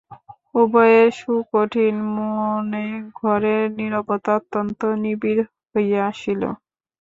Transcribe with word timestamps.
উভয়ের 0.55 1.07
সুকঠিন 1.19 1.95
মৌনে 2.15 2.85
ঘরের 3.19 3.63
নীরবতা 3.77 4.31
অত্যন্ত 4.39 4.79
নিবিড় 5.03 5.41
হইয়া 5.71 6.01
আসিল। 6.11 6.41